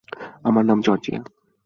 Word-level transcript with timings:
আমার 0.43 0.63
নাম 0.65 0.79
জর্জিয়া। 0.81 1.21